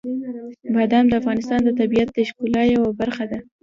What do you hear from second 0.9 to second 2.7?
د افغانستان د طبیعت د ښکلا